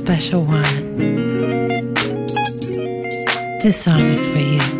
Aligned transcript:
special 0.00 0.42
one. 0.44 0.96
This 3.60 3.82
song 3.82 4.00
is 4.00 4.26
for 4.26 4.38
you. 4.38 4.79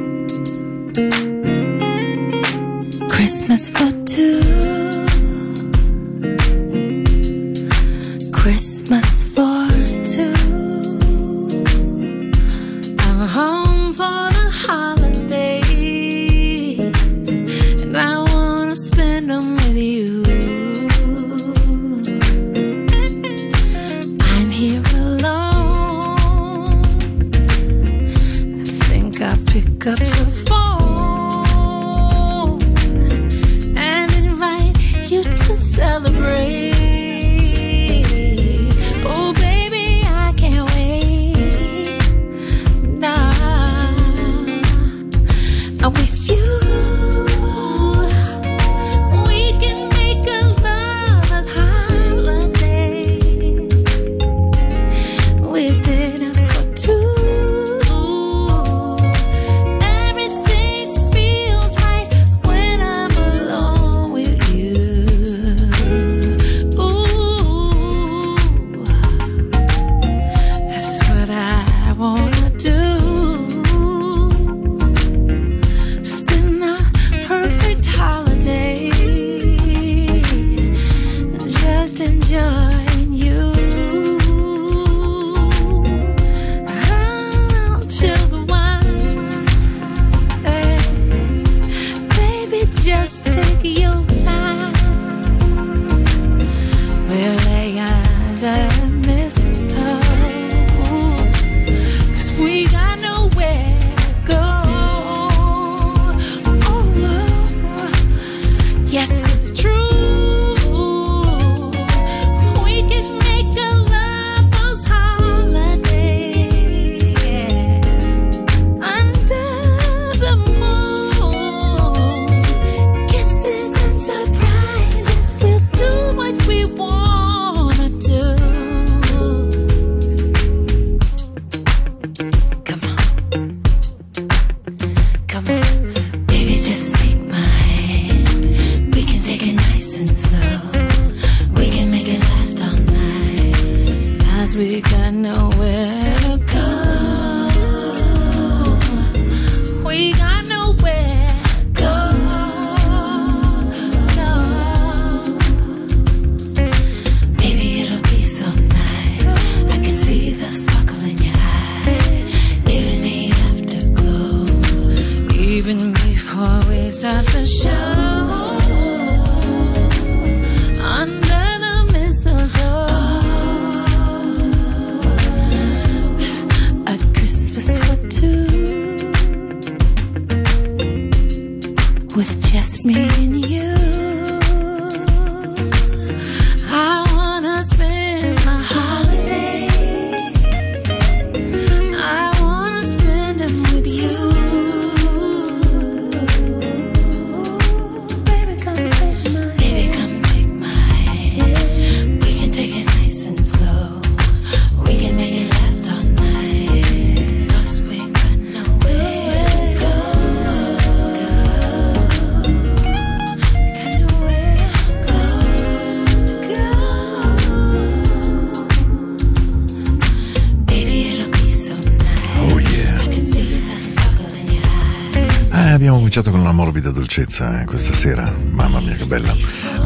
bellezza 227.30 227.60
eh, 227.60 227.64
questa 227.64 227.94
sera, 227.94 228.28
mamma 228.50 228.80
mia 228.80 228.96
che 228.96 229.06
bella. 229.06 229.34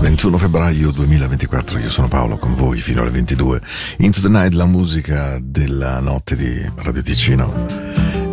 21 0.00 0.38
febbraio 0.38 0.90
2024, 0.90 1.78
io 1.78 1.90
sono 1.90 2.08
Paolo 2.08 2.38
con 2.38 2.54
voi 2.54 2.80
fino 2.80 3.02
alle 3.02 3.10
22. 3.10 3.60
Into 3.98 4.20
the 4.22 4.28
Night, 4.28 4.54
la 4.54 4.64
musica 4.64 5.38
della 5.42 6.00
notte 6.00 6.36
di 6.36 6.66
Radio 6.76 7.02
Ticino. 7.02 7.66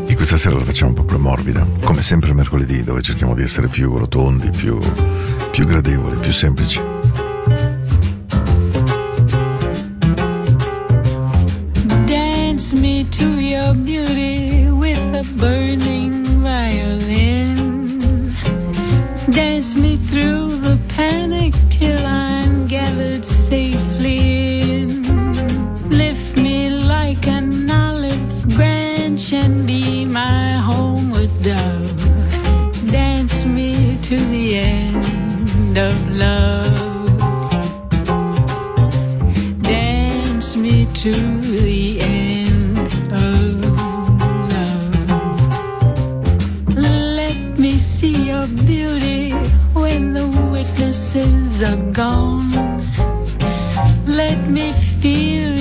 E 0.08 0.16
questa 0.16 0.38
sera 0.38 0.58
la 0.58 0.64
facciamo 0.64 0.92
un 0.92 0.96
po' 0.96 1.04
più 1.04 1.18
morbida, 1.18 1.66
come 1.84 2.02
sempre 2.02 2.34
mercoledì, 2.34 2.84
dove 2.84 3.02
cerchiamo 3.02 3.36
di 3.36 3.44
essere 3.44 3.68
più 3.68 3.98
rotondi, 3.98 4.50
più, 4.50 4.80
più 5.52 5.66
gradevoli, 5.66 6.18
più 6.18 6.32
semplici. 6.32 6.91
dance 31.44 33.46
me 33.46 33.98
to 34.04 34.16
the 34.16 34.58
end 34.58 35.78
of 35.78 36.18
love. 36.18 37.18
Dance 39.62 40.56
me 40.56 40.88
to 40.94 41.12
the 41.12 42.00
end 42.02 42.78
of 43.12 43.64
love. 44.52 45.10
Let 46.76 47.38
me 47.58 47.78
see 47.78 48.30
your 48.30 48.48
beauty 48.48 49.32
when 49.74 50.14
the 50.14 50.28
witnesses 50.52 51.62
are 51.64 51.92
gone. 51.92 52.52
Let 54.06 54.48
me 54.48 54.72
feel 54.74 55.61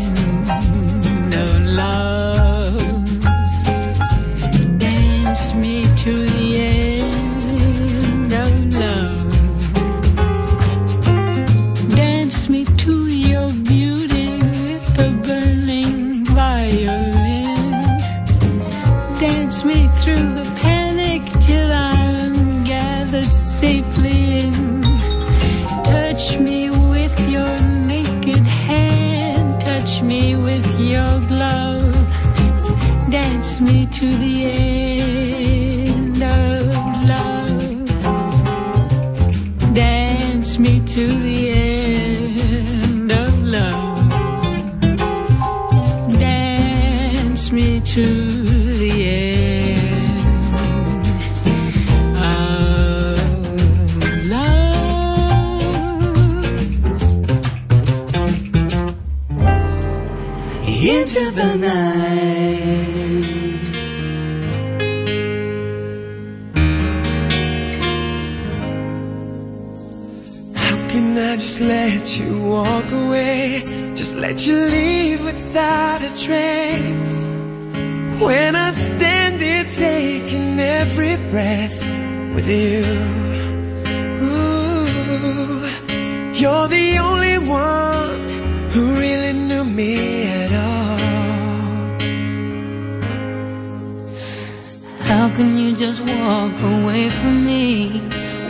When 78.25 78.55
I 78.55 78.71
stand 78.71 79.41
here 79.41 79.63
taking 79.63 80.59
every 80.59 81.17
breath 81.31 81.81
with 82.35 82.47
you. 82.47 82.85
Ooh, 84.21 84.85
you're 86.39 86.67
the 86.67 86.99
only 87.09 87.37
one 87.39 88.19
who 88.71 88.83
really 88.99 89.33
knew 89.33 89.65
me 89.65 90.27
at 90.43 90.51
all. 90.67 90.97
How 95.09 95.29
can 95.35 95.57
you 95.57 95.75
just 95.75 96.01
walk 96.01 96.55
away 96.61 97.09
from 97.09 97.43
me 97.43 97.99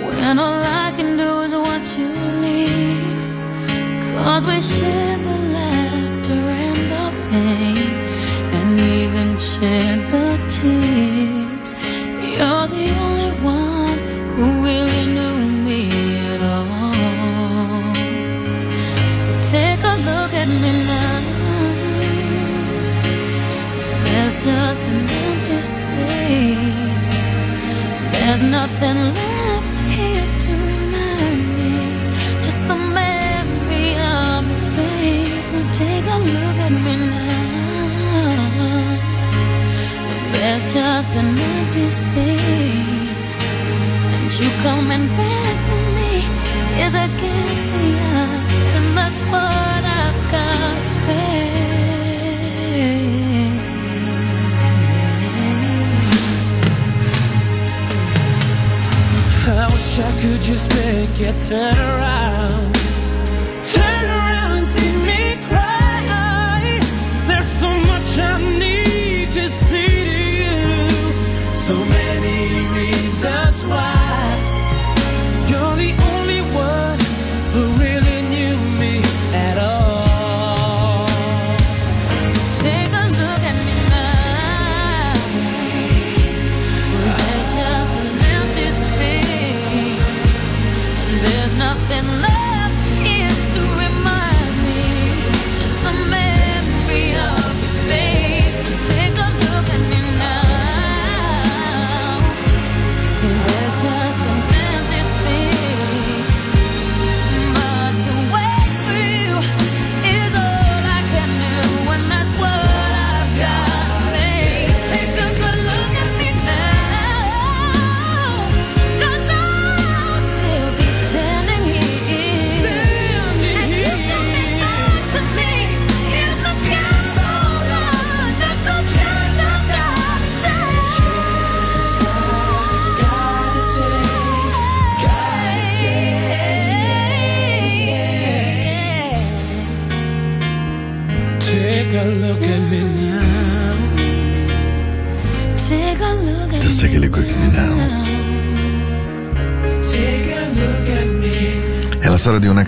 when 0.05 0.37
all 0.37 0.61
I 0.83 0.91
can 0.97 1.17
do 1.17 1.41
is 1.45 1.53
watch 1.55 1.97
you 1.97 2.11
leave? 2.45 3.21
Cause 4.17 4.45
we 4.45 4.59
share 4.59 5.17
the 5.17 5.50
share 9.41 9.97
the 10.13 10.27
tears. 10.53 11.69
You're 12.33 12.67
the 12.77 12.87
only 13.05 13.31
one 13.41 13.99
who 14.35 14.45
really 14.67 15.05
knew 15.15 15.37
me 15.65 15.81
at 16.33 16.41
all. 16.57 17.93
So 19.17 19.27
take 19.55 19.81
a 19.93 19.95
look 20.09 20.31
at 20.41 20.49
me 20.61 20.71
now. 20.89 21.21
There's 24.05 24.37
just 24.45 24.83
an 24.83 25.09
empty 25.25 25.59
space. 25.73 27.29
There's 28.13 28.43
nothing 28.43 28.99
left 29.19 29.77
here 29.97 30.29
to 30.45 30.51
remind 30.69 31.41
me. 31.57 31.73
Just 32.45 32.61
the 32.67 32.77
memory 32.99 33.89
of 34.21 34.41
your 34.51 34.63
face. 34.77 35.47
So 35.51 35.57
take 35.81 36.05
a 36.15 36.19
look 36.35 36.57
at 36.67 36.73
me 36.85 36.95
now. 37.09 37.30
There's 40.61 40.73
just 40.73 41.11
an 41.13 41.37
empty 41.39 41.89
space. 41.89 43.43
And 44.13 44.39
you 44.39 44.49
coming 44.61 45.07
back 45.17 45.65
to 45.67 45.75
me 45.97 46.23
is 46.83 46.93
against 46.93 47.65
the 47.73 47.97
odds. 48.13 48.55
And 48.77 48.95
that's 48.95 49.21
what 49.21 49.83
I've 50.01 50.31
got 50.31 50.77
face. 51.07 51.41
I 59.47 59.49
wish 59.65 59.99
I 59.99 60.11
could 60.21 60.41
just 60.41 60.69
make 60.75 61.19
you 61.19 61.33
turn 61.47 61.75
around. 61.75 62.70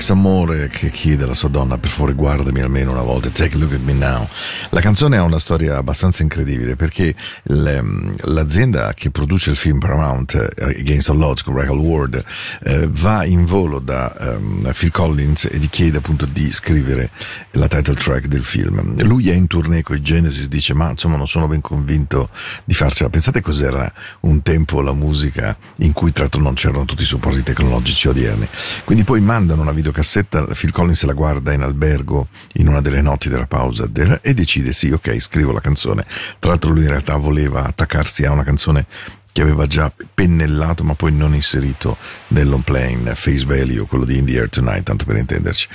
Ex 0.04 0.10
amore 0.10 0.68
che 0.68 0.90
chiede 0.90 1.24
alla 1.24 1.34
sua 1.34 1.48
donna 1.48 1.78
per 1.78 1.90
favore 1.90 2.14
guardami 2.14 2.60
almeno 2.60 2.92
una 2.92 3.04
volta, 3.04 3.30
take 3.30 3.56
a 3.56 3.58
look 3.58 3.72
at 3.72 3.80
me 3.80 3.94
now. 3.94 4.28
La 4.74 4.82
canzone 4.82 5.18
ha 5.18 5.22
una 5.22 5.38
storia 5.38 5.78
abbastanza 5.78 6.24
incredibile 6.24 6.76
perché 6.76 7.14
l- 7.44 7.78
l'azienda 8.22 8.92
che 8.96 9.12
produce 9.12 9.52
il 9.52 9.56
film 9.56 9.78
Paramount 9.78 10.34
eh, 10.34 10.80
Against 10.80 11.12
All 11.12 11.22
Odds 11.22 11.44
con 11.44 11.54
Michael 11.54 11.78
Ward 11.78 12.24
eh, 12.64 12.90
va 12.90 13.24
in 13.24 13.46
volo 13.46 13.78
da 13.78 14.12
ehm, 14.18 14.72
Phil 14.76 14.90
Collins 14.90 15.46
e 15.46 15.58
gli 15.58 15.70
chiede 15.70 16.00
appunto 16.00 16.26
di 16.26 16.52
scrivere 16.52 17.12
la 17.52 17.68
title 17.68 17.94
track 17.94 18.26
del 18.26 18.44
film. 18.44 19.00
Lui 19.04 19.30
è 19.30 19.34
in 19.36 19.46
tournée 19.46 19.84
con 19.84 19.96
i 19.96 20.02
Genesis, 20.02 20.48
dice 20.48 20.74
ma 20.74 20.90
insomma 20.90 21.18
non 21.18 21.28
sono 21.28 21.48
ben 21.48 21.62
convinto 21.62 22.30
di 22.64 22.74
farcela. 22.74 23.12
Pensate 23.12 23.42
cos'era 23.42 23.94
un 24.22 24.42
tempo 24.42 24.82
la 24.82 24.94
musica 24.94 25.56
in 25.78 25.94
cui 25.94 26.12
tra 26.12 26.24
l'altro 26.24 26.42
non 26.42 26.56
c'erano 26.56 26.86
tutti 26.86 27.04
i 27.04 27.06
supporti 27.06 27.44
tecnologici 27.44 28.08
odierni. 28.08 28.48
Quindi 28.86 29.04
poi 29.04 29.22
mandano 29.22 29.62
una 29.62 29.72
videocassetta, 29.72 30.46
Phil 30.46 30.72
Collins 30.72 31.04
la 31.04 31.14
guarda 31.14 31.54
in 31.54 31.62
albergo 31.62 32.28
in 32.54 32.68
una 32.68 32.82
delle 32.82 33.02
notti 33.02 33.30
della 33.30 33.46
pausa 33.46 33.88
e 34.24 34.34
decide 34.34 34.62
sì 34.72 34.92
ok 34.92 35.20
scrivo 35.20 35.52
la 35.52 35.60
canzone. 35.60 36.06
Tra 36.40 36.52
l'altro 36.52 36.72
lui 36.72 36.84
in 36.84 36.90
realtà 36.90 37.18
voleva 37.18 37.66
attaccarsi 37.66 38.24
a 38.26 38.32
una 38.32 38.44
canzone 38.44 38.86
che 39.34 39.42
aveva 39.42 39.66
già 39.66 39.92
pennellato 40.14 40.84
ma 40.84 40.94
poi 40.94 41.12
non 41.12 41.34
inserito 41.34 41.98
nell'on 42.30 42.62
playing 42.62 43.14
Face 43.14 43.46
Value, 43.46 43.86
quello 43.88 44.06
di 44.06 44.18
In 44.18 44.26
the 44.26 44.38
Air 44.38 44.50
Tonight, 44.50 44.84
tanto 44.84 45.06
per 45.06 45.18
intenderci. 45.18 45.68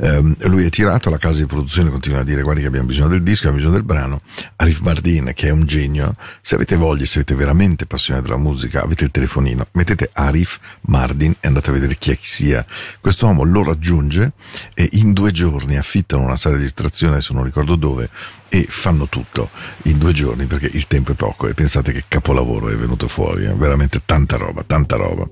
Ehm, 0.00 0.36
lui 0.48 0.66
è 0.66 0.70
tirato, 0.70 1.08
la 1.08 1.16
casa 1.16 1.40
di 1.40 1.46
produzione 1.46 1.90
continua 1.90 2.20
a 2.20 2.24
dire 2.24 2.42
guardi 2.42 2.60
che 2.60 2.68
abbiamo 2.68 2.86
bisogno 2.86 3.08
del 3.08 3.22
disco, 3.22 3.48
abbiamo 3.48 3.56
bisogno 3.56 3.74
del 3.74 3.84
brano. 3.84 4.20
Arif 4.56 4.82
Bardin, 4.82 5.32
che 5.34 5.48
è 5.48 5.50
un 5.50 5.64
genio, 5.64 6.14
se 6.42 6.54
avete 6.54 6.76
voglia, 6.76 7.06
se 7.06 7.18
avete 7.18 7.34
veramente 7.34 7.86
passione 7.86 8.20
della 8.20 8.36
musica, 8.36 8.82
avete 8.82 9.04
il 9.04 9.10
telefonino, 9.10 9.66
mettete 9.72 10.10
Arif 10.12 10.60
Mardin 10.82 11.34
e 11.40 11.48
andate 11.48 11.70
a 11.70 11.72
vedere 11.72 11.96
chi 11.96 12.10
è 12.10 12.16
chi 12.18 12.28
sia. 12.28 12.64
Quest'uomo 13.00 13.44
lo 13.44 13.64
raggiunge 13.64 14.32
e 14.74 14.88
in 14.92 15.14
due 15.14 15.32
giorni 15.32 15.78
affittano 15.78 16.22
una 16.22 16.36
sala 16.36 16.56
di 16.56 16.62
distrazione, 16.62 17.14
adesso 17.14 17.32
non 17.32 17.44
ricordo 17.44 17.76
dove, 17.76 18.10
e 18.48 18.66
fanno 18.68 19.08
tutto 19.08 19.50
in 19.82 19.98
due 19.98 20.12
giorni 20.12 20.46
perché 20.46 20.66
il 20.72 20.86
tempo 20.86 21.12
è 21.12 21.14
poco 21.14 21.46
e 21.48 21.54
pensate 21.54 21.92
che 21.92 22.04
capolavoro 22.08 22.68
è 22.68 22.76
venuto 22.76 23.08
fuori, 23.08 23.44
eh? 23.44 23.54
veramente 23.54 24.02
tanta 24.04 24.36
roba, 24.36 24.62
tanta 24.64 24.96
roba. 24.96 25.28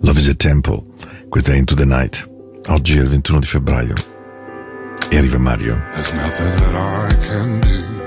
Love 0.00 0.20
is 0.20 0.28
a 0.28 0.34
Temple, 0.34 0.82
questa 1.28 1.52
è 1.52 1.56
Into 1.56 1.74
the 1.74 1.84
Night, 1.84 2.28
oggi 2.68 2.96
è 2.96 3.00
il 3.00 3.08
21 3.08 3.38
di 3.40 3.46
febbraio 3.46 3.94
e 5.10 5.16
arriva 5.16 5.38
Mario. 5.38 5.80
There's 5.92 6.12
nothing 6.12 6.52
that 6.52 6.74
I 6.74 7.14
can 7.26 7.60
do. 7.60 7.98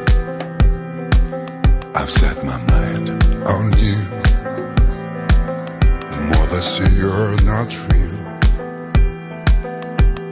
I've 1.93 2.09
set 2.09 2.43
my 2.43 2.57
mind 2.71 3.09
on 3.47 3.71
you. 3.77 3.95
The 6.11 6.19
more 6.21 6.47
they 6.47 6.61
say 6.61 6.89
you're 6.95 7.35
not 7.43 7.69
real, 7.91 8.17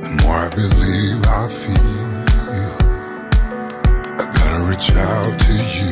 the 0.01 0.09
more 0.23 0.35
I 0.35 0.49
believe 0.55 1.25
I 1.25 1.47
feel. 1.49 2.18
I 4.19 4.25
gotta 4.25 4.65
reach 4.69 4.91
out 4.95 5.39
to 5.39 5.53
you. 5.75 5.91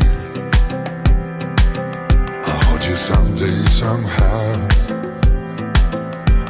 I'll 2.46 2.62
hold 2.66 2.84
you 2.84 2.96
someday, 2.98 3.60
somehow. 3.70 4.68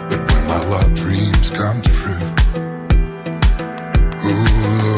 But 0.09 0.19
when 0.31 0.47
my 0.47 0.61
love 0.71 0.95
dreams 0.95 1.51
come 1.51 1.81
true, 1.83 2.25
Ooh, 4.25 4.81
Lord. 4.81 4.96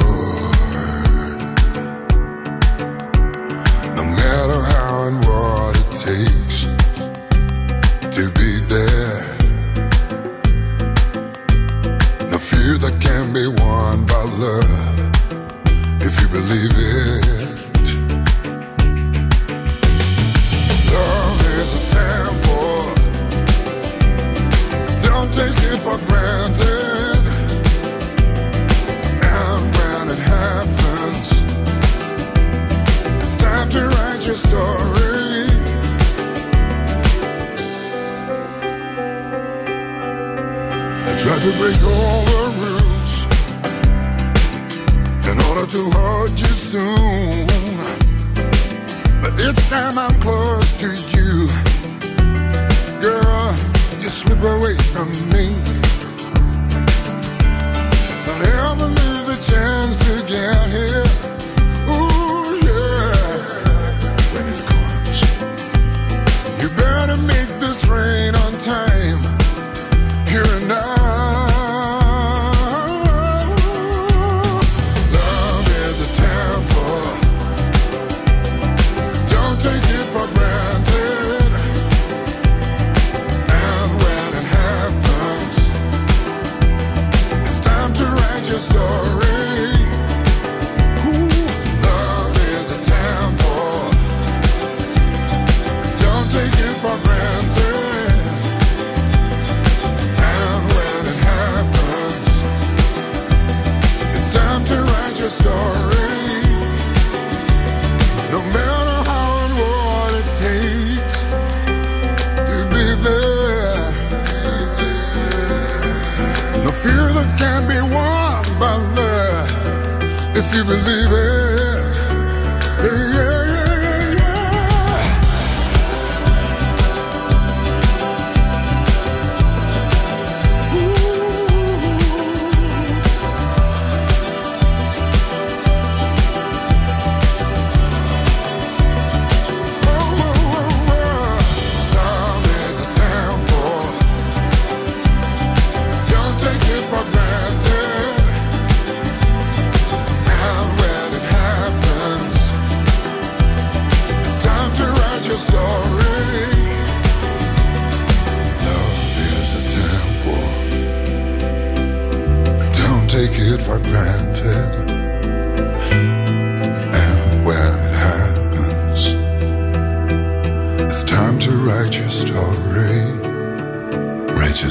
Believe 16.50 16.72
it. 16.78 17.26
Love 20.92 21.42
is 21.60 21.74
a 21.76 21.84
temple. 21.94 22.82
Don't 25.06 25.32
take 25.32 25.60
it 25.72 25.80
for 25.86 25.98
granted. 26.08 27.24
And 29.22 29.62
when 29.78 30.10
it 30.10 30.22
happens, 30.38 31.28
it's 33.22 33.36
time 33.38 33.70
to 33.70 33.82
write 33.88 34.26
your 34.26 34.36
story. 34.36 35.46
I 41.06 41.14
tried 41.16 41.42
to 41.44 41.52
break 41.60 41.84
all 41.84 42.39
to 45.70 45.90
hold 45.92 46.32
you 46.32 46.48
soon. 46.48 47.46
But 49.22 49.40
each 49.40 49.70
time 49.70 50.00
I'm 50.00 50.20
close 50.20 50.72
to 50.80 50.88
you, 50.88 51.48
girl, 53.00 53.54
you 54.02 54.10
slip 54.10 54.42
away 54.42 54.76
from 54.78 55.12
me. 55.30 55.79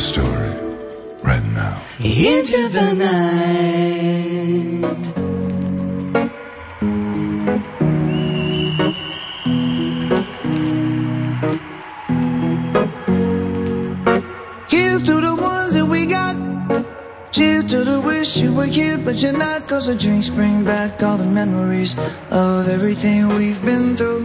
story 0.09 0.55
right 1.23 1.45
now. 1.45 1.83
Into 2.00 2.69
the 2.77 2.95
night. 2.95 4.38
Here's 14.71 15.03
to 15.03 15.21
the 15.21 15.37
ones 15.38 15.75
that 15.75 15.87
we 15.87 16.07
got. 16.07 16.37
Cheers 17.31 17.65
to 17.67 17.85
the 17.85 18.00
wish 18.00 18.38
you 18.38 18.55
were 18.55 18.65
here, 18.65 18.97
but 18.97 19.21
you're 19.21 19.37
not. 19.37 19.69
Cause 19.69 19.88
the 19.88 19.95
drinks 19.95 20.31
bring 20.31 20.65
back 20.65 21.03
all 21.03 21.19
the 21.19 21.27
memories 21.27 21.95
of 22.31 22.67
everything 22.69 23.29
we've 23.29 23.62
been 23.62 23.94
through. 23.94 24.25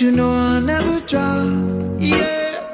You 0.00 0.10
know 0.10 0.30
I'll 0.30 0.62
never 0.62 1.00
drop. 1.00 1.44
Yeah, 1.98 2.72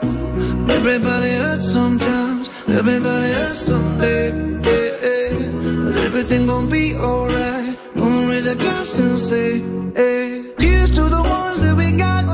everybody 0.70 1.30
hurts 1.30 1.72
sometimes, 1.72 2.48
everybody 2.68 3.32
hurts 3.32 3.60
someday. 3.60 4.30
Yeah, 4.62 4.92
yeah. 5.02 5.84
But 5.84 5.96
everything 6.04 6.46
gon' 6.46 6.70
be 6.70 6.94
alright. 6.94 7.76
Gonna 7.96 8.28
raise 8.28 8.46
a 8.46 8.54
glass 8.54 8.98
and 8.98 9.18
say, 9.18 9.58
hey. 9.94 10.44
Here's 10.58 10.90
to 10.90 11.02
the 11.16 11.22
ones 11.22 11.66
that 11.66 11.74
we 11.76 11.90
got. 11.98 12.24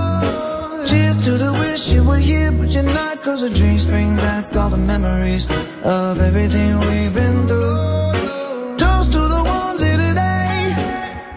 Cheers 0.87 1.25
to 1.25 1.33
the 1.39 1.53
wish 1.59 1.89
you 1.91 2.05
were 2.05 2.19
here, 2.19 2.53
but 2.53 2.69
you're 2.69 2.83
not. 2.83 3.23
Cause 3.23 3.41
the 3.41 3.51
drinks 3.51 3.87
bring 3.87 4.17
back 4.17 4.55
all 4.57 4.69
the 4.69 4.77
memories 4.77 5.47
of 5.85 6.21
everything 6.21 6.79
we've 6.81 7.15
been 7.15 7.47
through. 7.47 8.77
Toast 8.77 9.13
to 9.13 9.21
the 9.21 9.43
ones 9.47 9.81
here 9.83 9.97
today. 9.97 10.75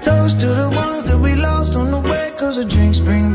Toast 0.01 0.41
to 0.41 0.47
the 0.47 0.69
ones 0.75 1.05
that 1.05 1.19
we 1.23 1.35
lost 1.35 1.75
on 1.75 1.91
the 1.91 2.01
way. 2.01 2.33
Cause 2.37 2.57
the 2.57 2.65
drinks 2.65 2.99
bring 2.99 3.34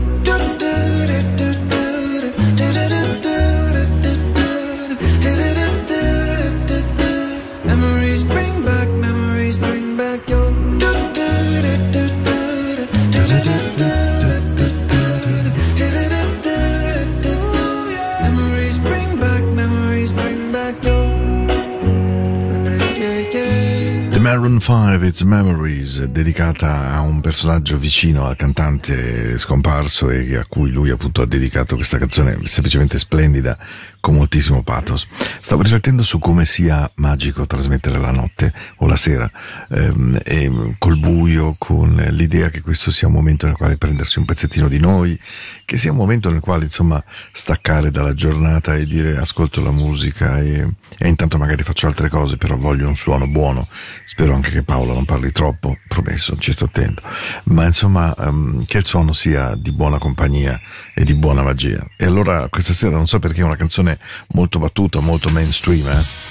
2005 24.61 25.07
It's 25.07 25.21
Memories, 25.21 26.03
dedicata 26.03 26.93
a 26.93 27.01
un 27.01 27.19
personaggio 27.19 27.79
vicino 27.79 28.27
al 28.27 28.35
cantante 28.35 29.35
scomparso 29.39 30.11
e 30.11 30.35
a 30.35 30.45
cui 30.47 30.69
lui 30.69 30.91
appunto 30.91 31.23
ha 31.23 31.25
dedicato 31.25 31.73
questa 31.73 31.97
canzone 31.97 32.37
semplicemente 32.43 32.99
splendida 32.99 33.57
con 33.99 34.15
moltissimo 34.15 34.61
pathos. 34.61 35.07
Stavo 35.39 35.63
riflettendo 35.63 36.03
su 36.03 36.19
come 36.19 36.45
sia 36.45 36.89
magico 36.95 37.47
trasmettere 37.47 37.97
la 37.97 38.11
notte 38.11 38.53
o 38.77 38.87
la 38.87 38.95
sera, 38.95 39.29
ehm, 39.69 40.75
col 40.77 40.97
buio, 40.97 41.55
con 41.57 41.95
l'idea 42.11 42.49
che 42.49 42.61
questo 42.61 42.91
sia 42.91 43.07
un 43.07 43.13
momento 43.13 43.47
nel 43.47 43.55
quale 43.55 43.77
prendersi 43.77 44.19
un 44.19 44.25
pezzettino 44.25 44.67
di 44.67 44.79
noi, 44.79 45.19
che 45.65 45.77
sia 45.77 45.91
un 45.91 45.97
momento 45.97 46.29
nel 46.29 46.39
quale 46.39 46.65
insomma 46.65 47.03
staccare 47.31 47.89
dalla 47.89 48.13
giornata 48.13 48.75
e 48.75 48.85
dire 48.85 49.17
ascolto 49.17 49.61
la 49.61 49.71
musica 49.71 50.39
e, 50.39 50.67
e 50.97 51.07
intanto 51.07 51.37
magari 51.37 51.63
faccio 51.63 51.87
altre 51.87 52.09
cose, 52.09 52.37
però 52.37 52.57
voglio 52.57 52.87
un 52.87 52.95
suono 52.95 53.27
buono, 53.27 53.67
spero 54.05 54.33
anche 54.33 54.50
che 54.51 54.63
Paolo 54.63 54.93
non 54.93 55.05
parli 55.05 55.31
troppo, 55.31 55.77
promesso, 55.87 56.37
ci 56.37 56.51
sto 56.51 56.65
attento. 56.65 57.01
Ma 57.45 57.65
insomma, 57.65 58.15
ehm, 58.15 58.65
che 58.65 58.79
il 58.79 58.85
suono 58.85 59.13
sia 59.13 59.55
di 59.55 59.71
buona 59.71 59.97
compagnia 59.97 60.59
e 60.93 61.03
di 61.03 61.13
buona 61.13 61.41
magia. 61.41 61.85
E 61.97 62.05
allora 62.05 62.47
questa 62.49 62.73
sera 62.73 62.95
non 62.95 63.07
so 63.07 63.19
perché 63.19 63.41
è 63.41 63.43
una 63.43 63.55
canzone 63.55 63.99
molto 64.29 64.59
battuta, 64.59 64.99
molto 64.99 65.29
mainstream, 65.29 65.87
eh? 65.87 66.29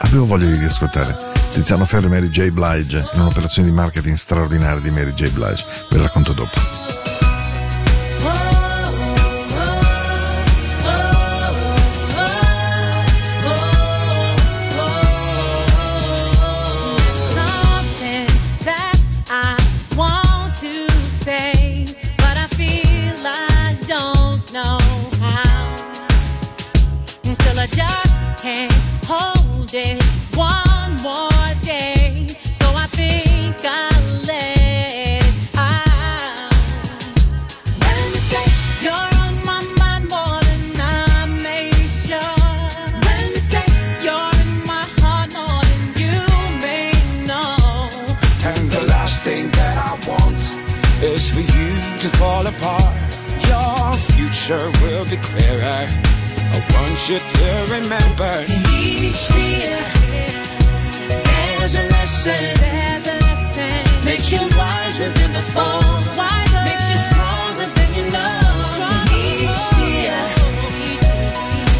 Avevo 0.00 0.24
voglia 0.24 0.46
di 0.46 0.56
riascoltare 0.56 1.16
Tiziano 1.52 1.84
Ferro 1.84 2.06
e 2.06 2.08
Mary 2.10 2.28
J. 2.28 2.50
Blige 2.50 3.08
in 3.12 3.20
un'operazione 3.20 3.68
di 3.68 3.74
marketing 3.74 4.16
straordinaria 4.16 4.80
di 4.80 4.90
Mary 4.90 5.12
J. 5.12 5.30
Blige. 5.30 5.64
Ve 5.90 5.96
la 5.96 6.04
racconto 6.04 6.32
dopo. 6.32 6.77
Future 54.48 54.70
will 54.82 55.04
be 55.04 55.16
clearer. 55.16 55.84
I 56.56 56.58
want 56.72 56.98
you 57.08 57.18
to 57.18 57.48
remember. 57.68 58.32
In 58.48 58.62
each 58.80 59.22
fear, 59.34 59.76
there's 61.28 61.74
a 61.74 61.84
lesson. 61.92 62.44
There's 62.56 63.06
a 63.06 63.16
lesson. 63.26 64.04
Makes 64.04 64.32
you 64.32 64.40
wiser 64.56 65.10
than 65.18 65.32
before. 65.32 65.84
Wiser. 66.16 66.62
Makes 66.64 66.86
you 66.92 66.98
stronger 67.08 67.68
than 67.76 67.90
you 67.98 68.04
know. 68.16 68.40
In 68.88 69.28
each 69.44 69.64
tear, 69.76 70.20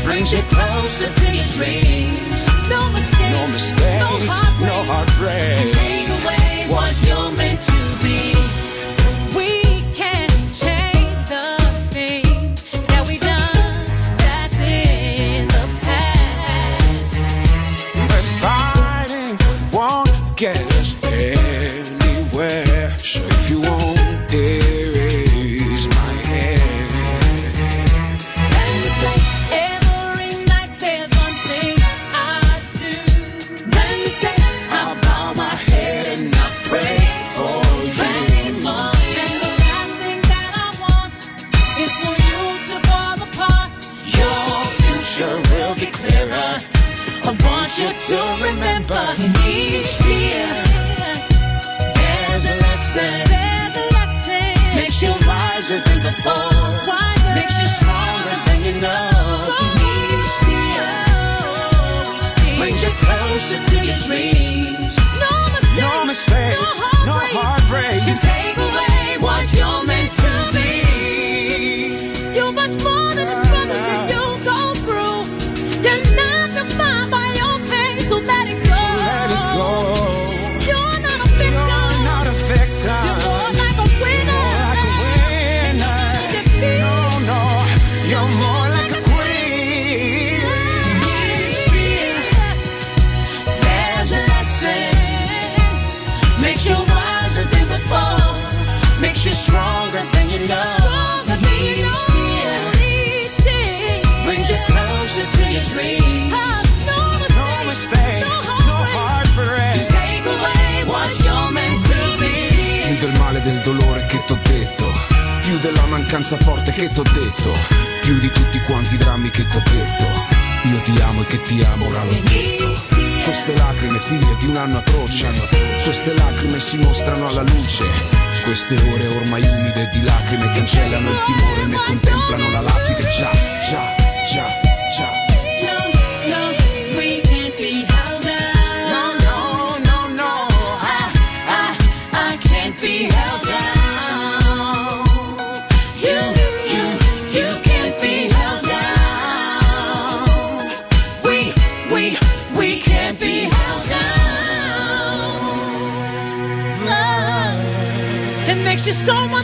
brings 0.05 0.33
you 0.33 0.43
closer 0.53 1.09
to 1.21 1.27
your 1.37 1.49
dreams. 1.57 2.39
No 2.69 2.91
mistakes. 2.93 3.33
No 3.33 3.47
mistakes, 3.49 4.01
No 4.01 4.13
heartbreak. 4.29 4.69
no 4.69 4.77
heartbreak. 4.93 5.57
Can 5.59 5.69
take 5.73 6.09
away 6.19 6.67
what 6.69 6.93
you're 7.07 7.33
meant 7.33 7.61
to 7.63 7.88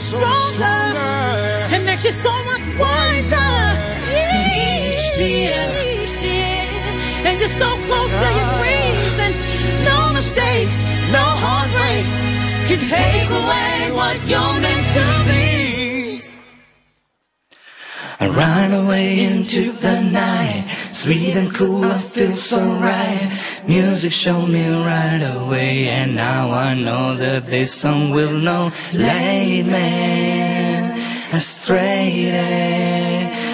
stronger. 0.08 0.80
It 1.74 1.82
makes 1.84 2.04
you 2.04 2.12
so 2.12 2.32
much 2.50 2.64
wiser 2.82 3.50
each 4.12 5.06
day, 5.16 5.54
And 7.26 7.40
you're 7.40 7.56
so 7.64 7.70
close 7.86 8.12
to 8.22 8.28
your 8.38 8.50
dreams, 8.60 9.16
and 9.26 9.34
no 9.90 9.98
mistake, 10.12 10.68
no 11.18 11.24
heartbreak 11.44 12.06
can 12.68 12.80
take 12.96 13.30
away 13.42 13.76
what 13.98 14.16
you're 14.30 14.56
meant 14.64 14.86
to 14.98 15.06
be. 15.28 15.44
I 18.20 18.26
run 18.28 18.70
away 18.84 19.24
into 19.24 19.72
the 19.72 20.00
night. 20.00 20.63
Sweet 20.94 21.34
and 21.34 21.52
cool, 21.52 21.84
I 21.84 21.98
feel 21.98 22.30
so 22.30 22.60
right. 22.60 23.28
Music 23.66 24.12
showed 24.12 24.46
me 24.46 24.70
right 24.70 25.20
away, 25.36 25.88
and 25.88 26.14
now 26.14 26.52
I 26.52 26.74
know 26.74 27.16
that 27.16 27.46
this 27.46 27.74
song 27.74 28.12
will 28.12 28.30
know. 28.30 28.70
Late 28.92 29.66
man, 29.66 30.94
me 30.94 31.02
astray. 31.32 32.30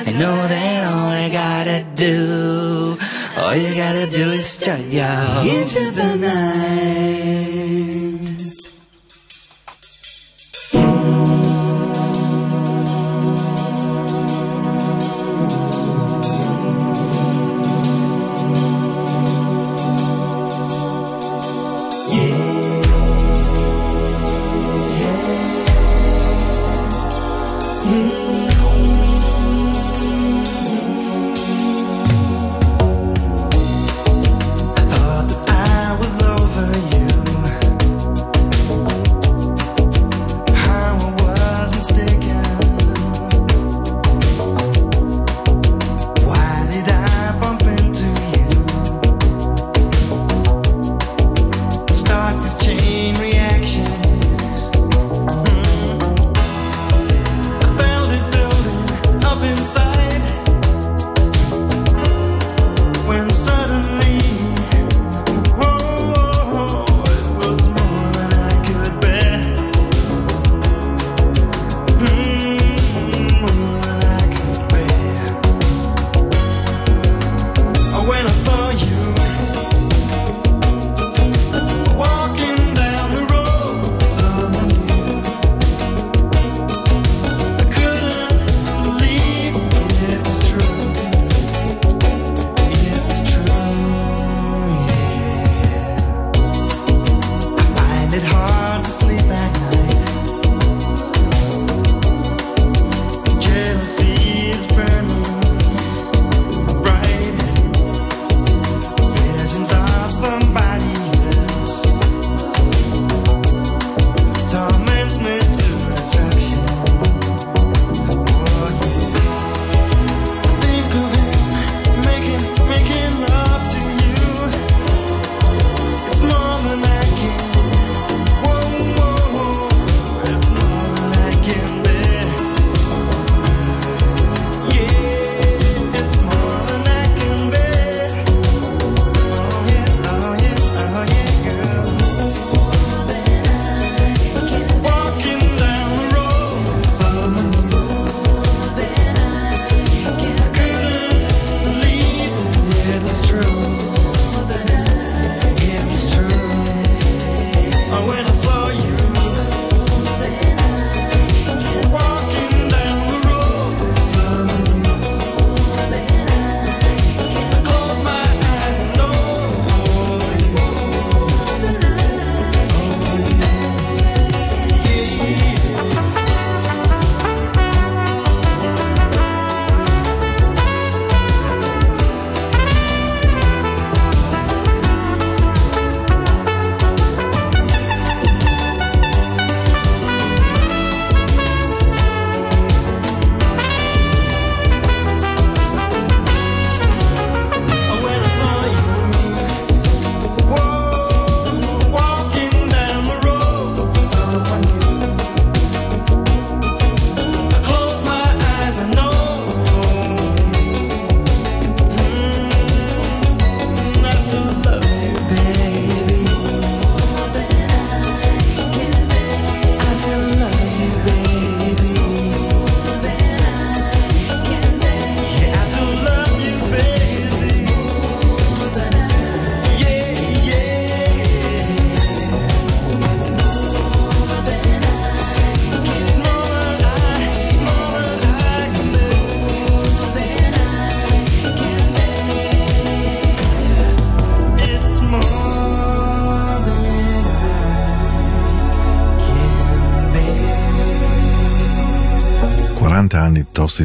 I 0.06 0.12
know 0.12 0.36
that 0.36 0.84
all 0.84 1.08
I 1.08 1.30
gotta 1.30 1.82
do, 1.94 2.98
all 3.38 3.56
you 3.56 3.74
gotta 3.74 4.06
do 4.06 4.32
is 4.32 4.58
turn 4.58 4.90
you 4.90 5.00
into 5.48 5.90
the 5.92 6.16
night. 6.16 8.29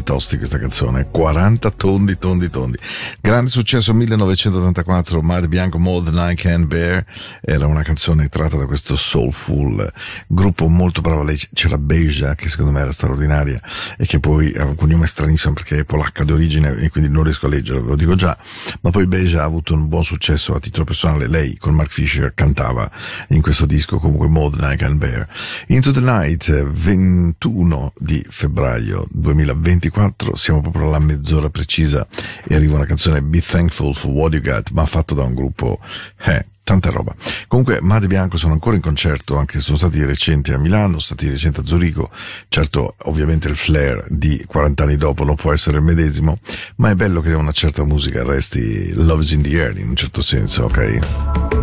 Tosti 0.06 0.38
questa 0.38 0.60
canzone, 0.60 1.08
40 1.10 1.68
tondi 1.72 2.16
tondi 2.16 2.48
tondi. 2.48 2.78
Grande 3.20 3.50
successo 3.50 3.92
1984, 3.92 5.20
Mare 5.20 5.48
Bianco 5.48 5.80
More 5.80 6.08
Than 6.08 6.30
I 6.30 6.36
Can 6.36 6.68
Bear, 6.68 7.04
era 7.40 7.66
una 7.66 7.82
canzone 7.82 8.28
tratta 8.28 8.56
da 8.56 8.66
questo 8.66 8.94
soulful 8.94 9.92
gruppo 10.28 10.68
molto 10.68 11.00
bravo, 11.00 11.24
lei 11.24 11.36
c'era 11.52 11.76
Beja 11.76 12.36
che 12.36 12.48
secondo 12.48 12.70
me 12.70 12.82
era 12.82 12.92
straordinaria 12.92 13.60
e 13.98 14.06
che 14.06 14.20
poi 14.20 14.54
ha 14.56 14.64
un 14.64 14.76
cognome 14.76 15.08
stranissimo 15.08 15.54
perché 15.54 15.80
è 15.80 15.84
polacca 15.84 16.22
d'origine 16.22 16.76
e 16.76 16.88
quindi 16.88 17.10
non 17.10 17.24
riesco 17.24 17.46
a 17.46 17.48
leggerlo, 17.48 17.82
ve 17.82 17.88
lo 17.88 17.96
dico 17.96 18.14
già, 18.14 18.38
ma 18.82 18.90
poi 18.90 19.08
Beja 19.08 19.40
ha 19.40 19.44
avuto 19.44 19.74
un 19.74 19.88
buon 19.88 20.04
successo 20.04 20.54
a 20.54 20.60
titolo 20.60 20.84
personale, 20.84 21.26
lei 21.26 21.56
con 21.56 21.74
Mark 21.74 21.90
Fisher 21.90 22.32
cantava 22.32 22.88
in 23.30 23.42
questo 23.42 23.66
disco 23.66 23.98
comunque 23.98 24.28
More 24.28 24.56
Than 24.56 24.72
I 24.72 24.76
Can 24.76 24.98
Bear. 24.98 25.26
Into 25.66 25.90
the 25.90 26.00
Night, 26.00 26.48
21 26.48 27.92
di 27.98 28.24
febbraio 28.28 29.04
2024, 29.10 29.94
siamo 30.34 30.60
proprio 30.60 30.88
alla 30.88 30.98
mezz'ora 30.98 31.48
precisa 31.48 32.06
e 32.44 32.54
arriva 32.54 32.76
una 32.76 32.84
canzone 32.84 33.22
Be 33.22 33.40
Thankful 33.40 33.94
for 33.94 34.10
What 34.10 34.32
You 34.32 34.42
Got, 34.42 34.70
ma 34.72 34.84
fatto 34.86 35.14
da 35.14 35.22
un 35.24 35.34
gruppo, 35.34 35.80
eh, 36.24 36.46
tanta 36.66 36.90
roba. 36.90 37.14
Comunque, 37.46 37.78
Made 37.80 38.08
Bianco 38.08 38.36
sono 38.36 38.52
ancora 38.52 38.74
in 38.74 38.82
concerto, 38.82 39.36
anche 39.36 39.58
se 39.58 39.60
sono 39.60 39.76
stati 39.76 40.04
recenti 40.04 40.52
a 40.52 40.58
Milano, 40.58 40.88
sono 40.88 41.00
stati 41.00 41.28
recenti 41.28 41.60
a 41.60 41.64
Zurigo. 41.64 42.10
Certo, 42.48 42.96
ovviamente 43.04 43.48
il 43.48 43.56
flair 43.56 44.04
di 44.08 44.42
40 44.44 44.82
anni 44.82 44.96
dopo 44.96 45.24
non 45.24 45.36
può 45.36 45.52
essere 45.52 45.76
il 45.76 45.84
medesimo, 45.84 46.38
ma 46.76 46.90
è 46.90 46.94
bello 46.96 47.20
che 47.20 47.32
una 47.34 47.52
certa 47.52 47.84
musica 47.84 48.24
resti 48.24 48.92
Love 48.94 49.22
is 49.22 49.30
in 49.30 49.42
the 49.42 49.60
air 49.60 49.78
in 49.78 49.88
un 49.90 49.96
certo 49.96 50.20
senso, 50.20 50.64
ok? 50.64 51.55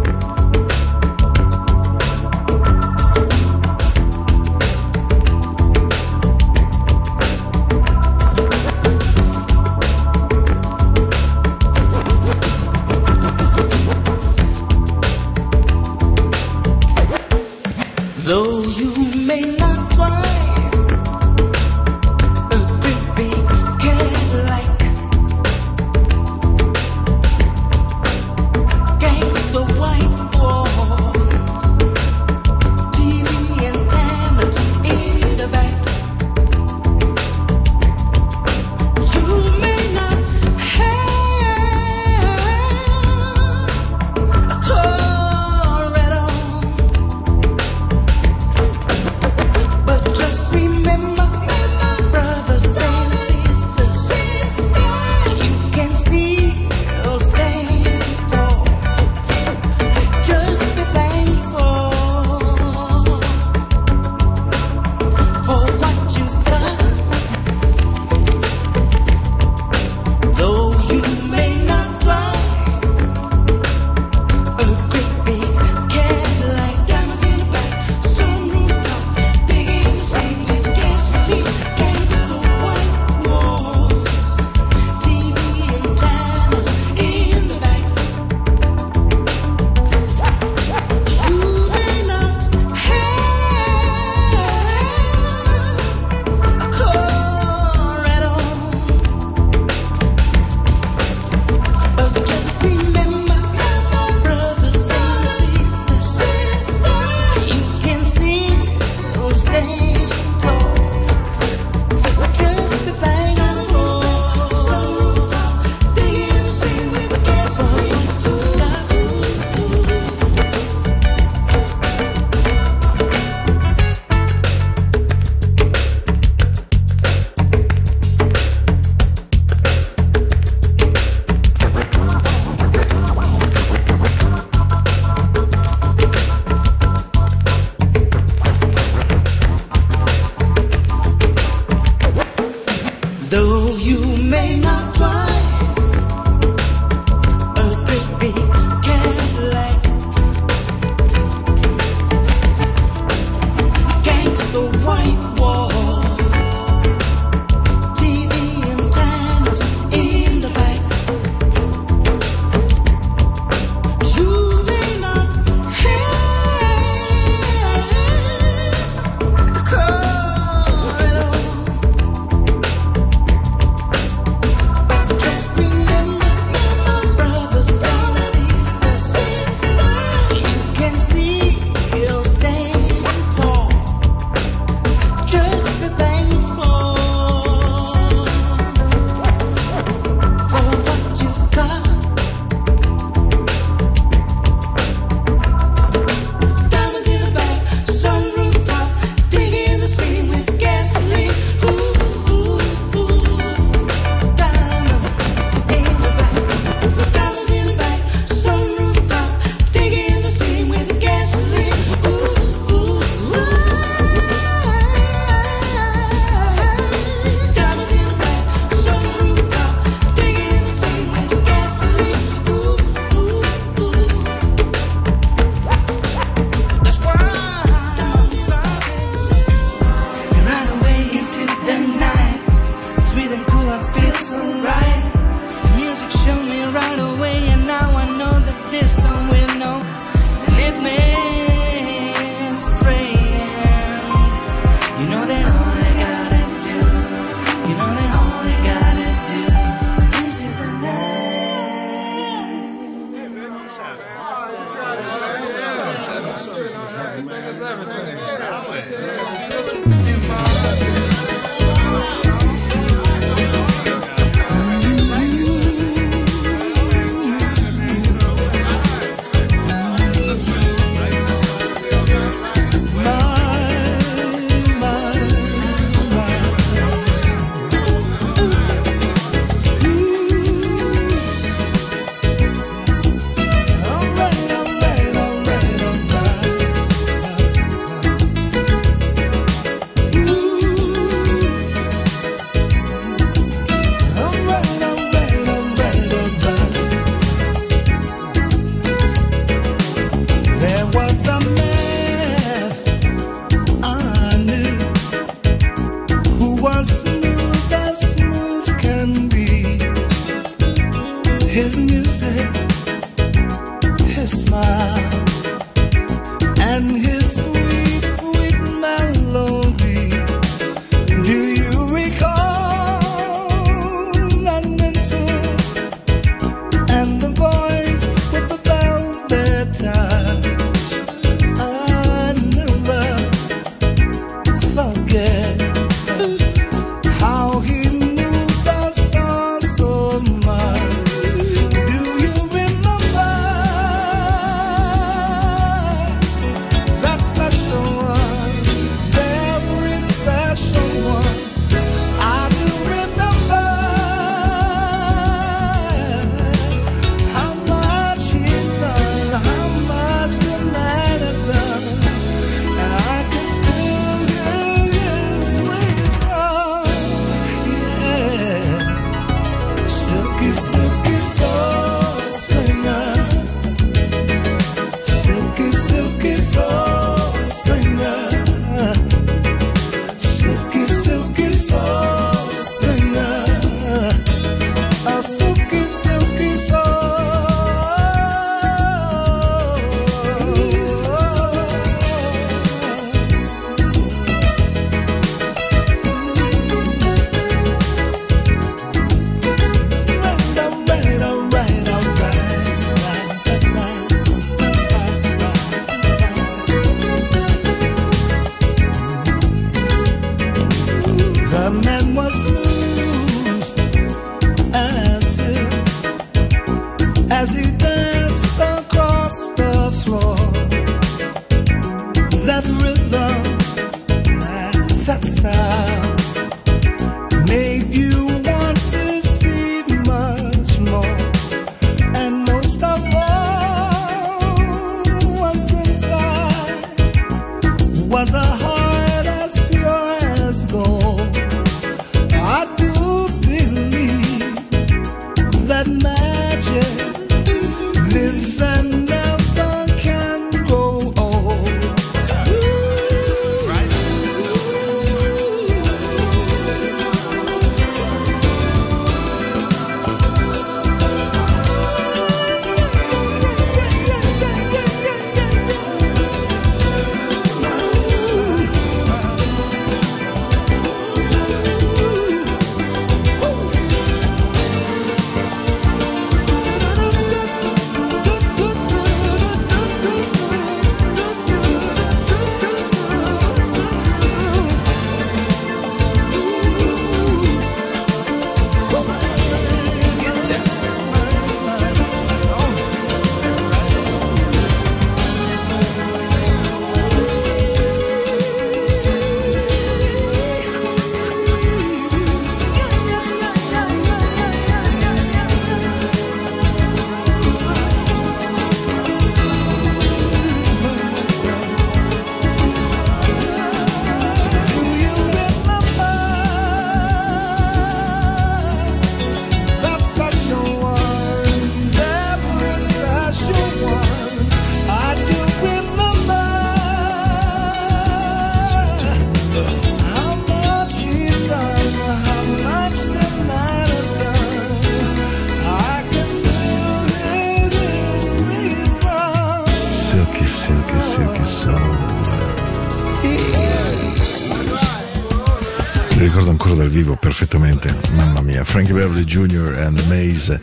Perfettamente, 547.44 547.94
mamma 548.16 548.42
mia. 548.42 548.64
Frankie 548.64 548.94
Beverly 548.94 549.26
Jr. 549.26 549.76
and 549.76 549.98
the 549.98 550.08
Maze, 550.08 550.60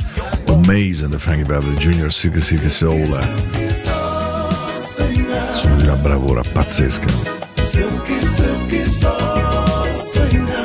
o 0.49 0.57
Maze 0.66 1.05
and 1.05 1.14
Frankie 1.18 1.45
Beverly 1.45 1.76
Jr. 1.76 2.11
Silky, 2.11 2.41
silky 2.41 2.70
soul. 2.70 3.07
Sono 5.53 5.76
di 5.76 5.83
una 5.83 5.97
bravura 5.97 6.43
pazzesca. 6.53 7.09
Silky, 7.55 8.20
silky 8.22 8.89
soul 8.89 10.60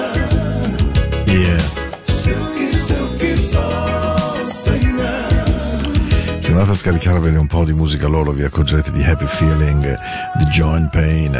andate 6.55 6.71
a 6.71 6.75
scaricarvene 6.75 7.37
un 7.37 7.47
po' 7.47 7.65
di 7.65 7.73
musica 7.73 8.07
loro 8.07 8.31
vi 8.31 8.43
accorgerete 8.43 8.93
di 8.93 9.03
Happy 9.03 9.25
Feeling, 9.25 9.99
di 10.37 10.45
Joint 10.45 10.89
Pain, 10.89 11.37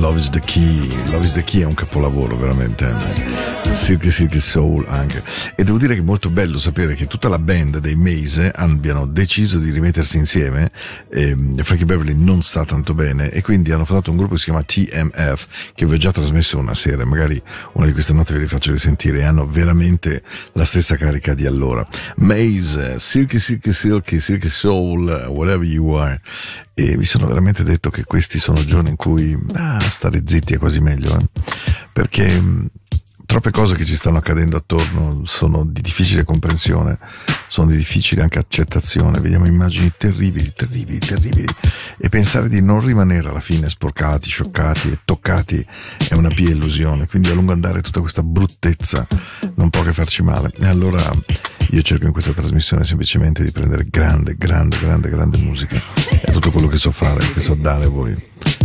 Love 0.00 0.18
is 0.18 0.30
the 0.30 0.40
Key. 0.40 0.88
Love 1.10 1.24
is 1.26 1.34
the 1.34 1.44
Key 1.44 1.60
è 1.60 1.64
un 1.64 1.74
capolavoro 1.74 2.36
veramente. 2.36 3.46
Silky 3.72 4.10
Silky 4.10 4.40
Soul 4.40 4.84
anche. 4.88 5.22
E 5.54 5.62
devo 5.62 5.78
dire 5.78 5.94
che 5.94 6.00
è 6.00 6.04
molto 6.04 6.30
bello 6.30 6.58
sapere 6.58 6.94
che 6.94 7.06
tutta 7.06 7.28
la 7.28 7.38
band 7.38 7.78
dei 7.78 7.94
Maze 7.94 8.50
abbiano 8.50 9.06
deciso 9.06 9.58
di 9.58 9.70
rimettersi 9.70 10.16
insieme. 10.16 10.70
ehm, 11.10 11.62
Frankie 11.62 11.86
Beverly 11.86 12.14
non 12.14 12.42
sta 12.42 12.64
tanto 12.64 12.94
bene 12.94 13.30
e 13.30 13.42
quindi 13.42 13.70
hanno 13.70 13.84
fatto 13.84 14.10
un 14.10 14.16
gruppo 14.16 14.34
che 14.34 14.38
si 14.40 14.44
chiama 14.46 14.62
TMF 14.62 15.72
che 15.74 15.86
vi 15.86 15.94
ho 15.94 15.98
già 15.98 16.10
trasmesso 16.10 16.58
una 16.58 16.74
sera. 16.74 17.04
Magari 17.04 17.40
una 17.74 17.86
di 17.86 17.92
queste 17.92 18.12
note 18.12 18.32
ve 18.32 18.40
li 18.40 18.46
faccio 18.46 18.72
risentire 18.72 19.24
hanno 19.24 19.46
veramente 19.46 20.22
la 20.52 20.64
stessa 20.64 20.96
carica 20.96 21.34
di 21.34 21.46
allora. 21.46 21.86
Maze, 22.16 22.98
Silky 22.98 23.38
Silky 23.38 23.72
Silky, 23.72 24.18
Silky 24.18 24.47
Soul, 24.48 25.26
whatever 25.28 25.64
you 25.64 25.92
are. 25.94 26.20
E 26.74 26.96
mi 26.96 27.04
sono 27.04 27.26
veramente 27.26 27.64
detto 27.64 27.90
che 27.90 28.04
questi 28.04 28.38
sono 28.38 28.64
giorni 28.64 28.90
in 28.90 28.96
cui 28.96 29.38
ah, 29.54 29.80
stare 29.80 30.22
zitti 30.24 30.54
è 30.54 30.58
quasi 30.58 30.80
meglio, 30.80 31.18
eh? 31.18 31.26
perché 31.92 32.28
mh, 32.40 32.68
troppe 33.28 33.50
cose 33.50 33.76
che 33.76 33.84
ci 33.84 33.94
stanno 33.94 34.16
accadendo 34.16 34.56
attorno 34.56 35.20
sono 35.26 35.66
di 35.66 35.82
difficile 35.82 36.24
comprensione, 36.24 36.98
sono 37.46 37.68
di 37.68 37.76
difficile 37.76 38.22
anche 38.22 38.38
accettazione. 38.38 39.20
Vediamo 39.20 39.46
immagini 39.46 39.92
terribili, 39.98 40.50
terribili, 40.56 40.98
terribili. 40.98 41.44
E 41.98 42.08
pensare 42.08 42.48
di 42.48 42.62
non 42.62 42.82
rimanere 42.82 43.28
alla 43.28 43.40
fine 43.40 43.68
sporcati, 43.68 44.30
scioccati 44.30 44.90
e 44.90 45.00
toccati 45.04 45.64
è 46.08 46.14
una 46.14 46.30
pia 46.30 46.48
illusione. 46.48 47.06
Quindi 47.06 47.28
a 47.28 47.34
lungo 47.34 47.52
andare 47.52 47.82
tutta 47.82 48.00
questa 48.00 48.22
bruttezza 48.22 49.06
non 49.56 49.68
può 49.68 49.82
che 49.82 49.92
farci 49.92 50.22
male. 50.22 50.50
E 50.58 50.66
allora 50.66 51.02
io 51.72 51.82
cerco 51.82 52.06
in 52.06 52.12
questa 52.12 52.32
trasmissione 52.32 52.86
semplicemente 52.86 53.44
di 53.44 53.50
prendere 53.50 53.88
grande, 53.90 54.36
grande, 54.38 54.78
grande, 54.78 55.10
grande 55.10 55.36
musica. 55.36 55.78
È 56.22 56.30
tutto 56.32 56.50
quello 56.50 56.66
che 56.66 56.78
so 56.78 56.90
fare, 56.90 57.18
che 57.34 57.40
so 57.40 57.52
dare 57.52 57.84
a 57.84 57.88
voi. 57.88 58.16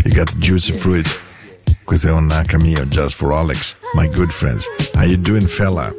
You 0.06 0.14
got 0.16 0.38
juicy 0.38 0.72
fruit. 0.72 1.32
Questo 1.94 2.10
è 2.10 2.12
un 2.12 2.44
cameo 2.48 2.88
just 2.88 3.18
for 3.18 3.32
Alex, 3.34 3.76
my 3.94 4.10
good 4.10 4.32
friends. 4.32 4.66
How 4.96 5.04
you 5.04 5.16
doing, 5.16 5.46
fella? 5.46 5.94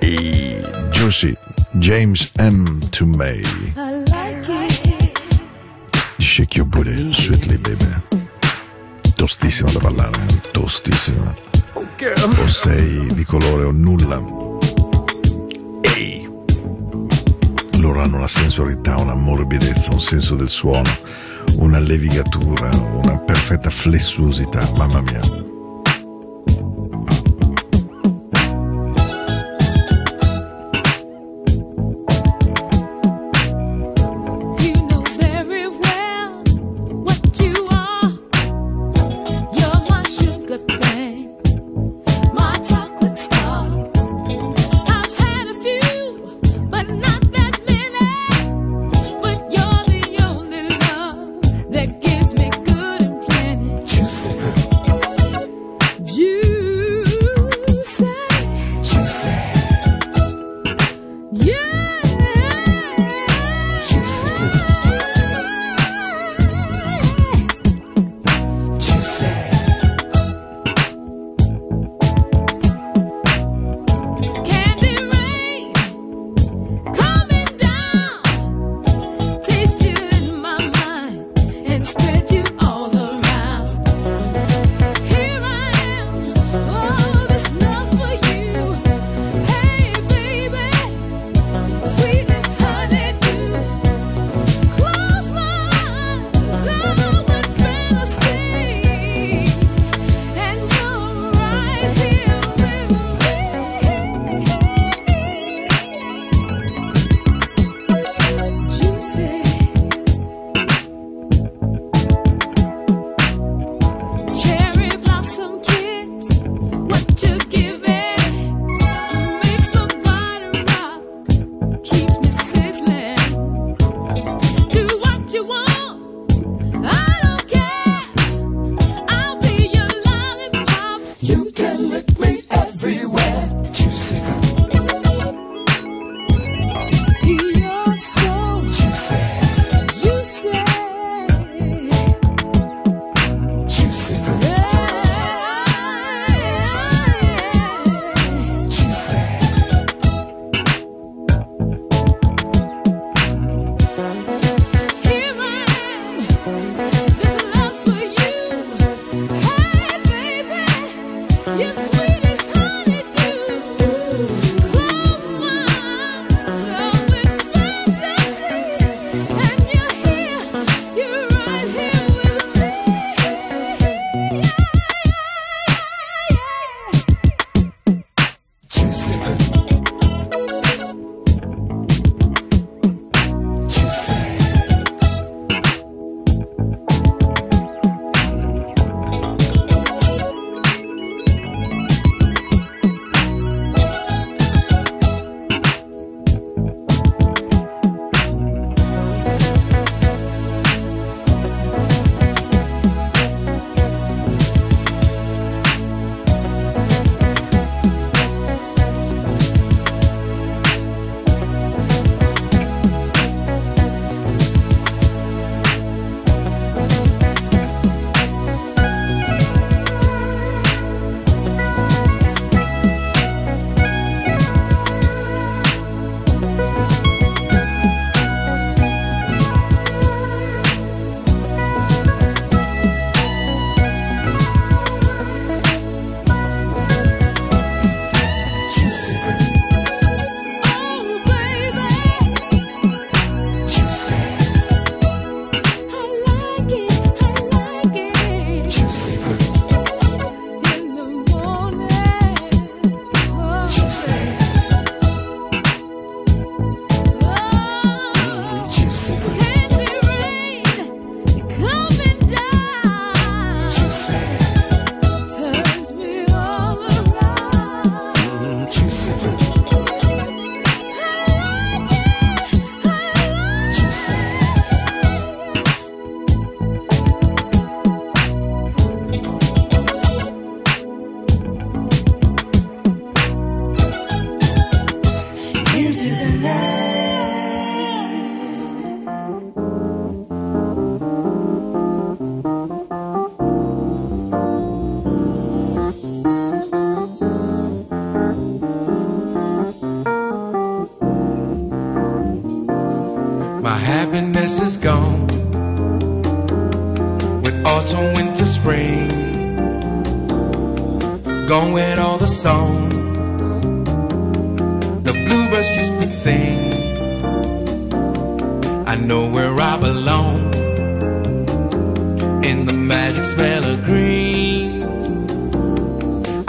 E 0.00 0.62
Josie, 0.90 1.38
James 1.78 2.32
M. 2.36 2.78
to 2.90 3.06
May. 3.06 3.40
I 3.76 4.04
like 4.10 4.86
it. 5.00 5.22
Shake 6.18 6.54
your 6.54 6.66
booty, 6.66 7.14
sweetly, 7.14 7.56
baby. 7.56 7.86
Tostissima 9.14 9.70
da 9.72 9.78
ballare, 9.78 10.26
tostissima. 10.52 11.34
O 11.72 12.46
sei 12.46 13.06
di 13.14 13.24
colore 13.24 13.64
o 13.64 13.70
nulla. 13.70 14.22
Ehi. 15.80 16.28
Loro 17.78 18.02
hanno 18.02 18.18
una 18.18 18.28
sensualità, 18.28 18.98
una 18.98 19.14
morbidezza, 19.14 19.94
un 19.94 20.00
senso 20.00 20.34
del 20.34 20.50
suono, 20.50 20.90
una 21.56 21.78
levigatura, 21.78 22.68
una 23.02 23.16
perfetta 23.46 23.70
flessuosità, 23.70 24.68
mamma 24.76 25.00
mia. 25.02 25.45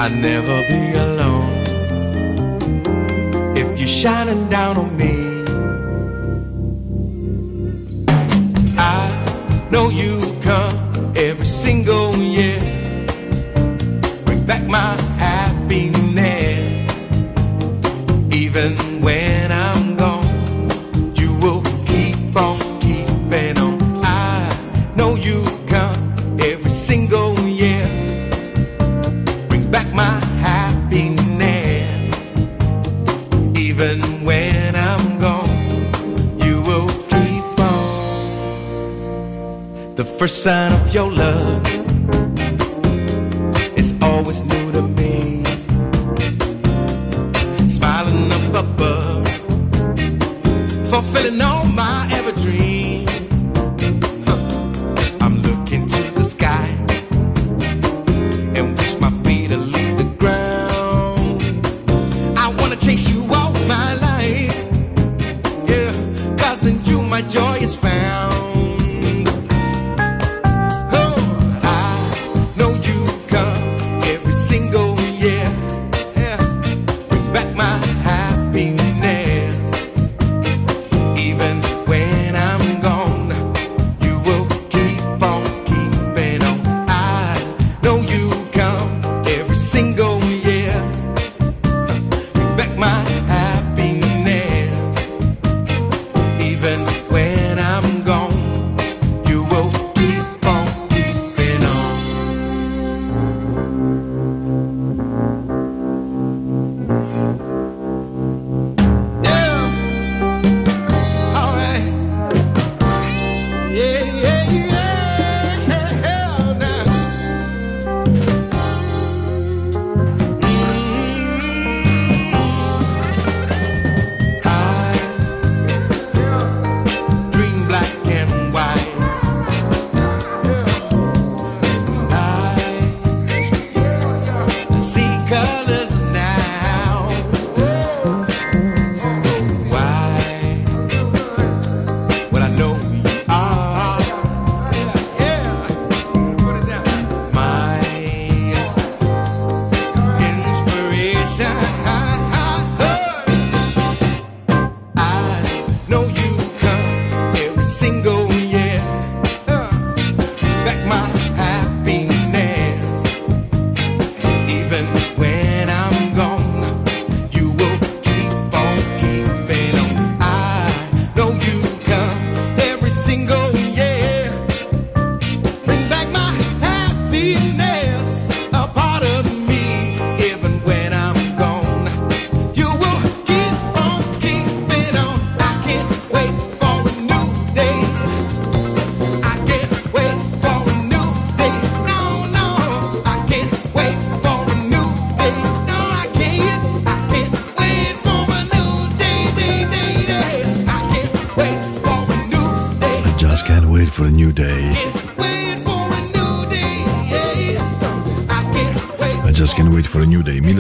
I'd 0.09 0.21
never 0.21 0.63
be 0.69 0.93
alone 0.93 1.65
if 3.57 3.77
you're 3.77 3.87
shining 3.87 4.47
down 4.47 4.77
on 4.77 4.95
me. 4.95 5.13
I 8.77 9.67
know 9.69 9.89
you 9.89 10.21
come 10.41 11.11
every 11.13 11.45
single 11.45 12.15
year, 12.15 12.57
bring 14.23 14.45
back 14.45 14.65
my 14.65 15.06
sign 40.27 40.73
of 40.73 40.93
your 40.93 41.09
love. 41.09 41.66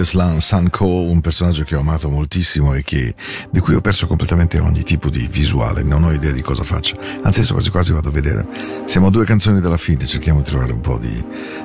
Ruslan 0.07 0.39
Sanko, 0.39 0.85
un 0.85 1.19
personaggio 1.19 1.65
che 1.65 1.75
ho 1.75 1.81
amato 1.81 2.09
moltissimo 2.09 2.73
e 2.73 2.81
che, 2.81 3.13
di 3.49 3.59
cui 3.59 3.75
ho 3.75 3.81
perso 3.81 4.07
completamente 4.07 4.57
ogni 4.57 4.83
tipo 4.83 5.09
di 5.09 5.27
visuale, 5.29 5.83
non 5.83 6.05
ho 6.05 6.13
idea 6.13 6.31
di 6.31 6.41
cosa 6.41 6.63
faccia, 6.63 6.95
anzi 7.23 7.39
adesso 7.39 7.51
quasi 7.51 7.69
quasi 7.69 7.91
vado 7.91 8.07
a 8.07 8.11
vedere. 8.11 8.47
Siamo 8.85 9.07
a 9.07 9.09
due 9.09 9.25
canzoni 9.25 9.59
dalla 9.59 9.75
fine, 9.75 10.05
cerchiamo 10.05 10.39
di 10.39 10.45
trovare 10.45 10.71
un 10.71 10.79
po' 10.79 10.97
di, 10.97 11.21